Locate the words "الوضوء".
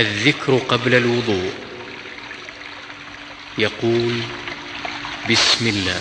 0.94-1.52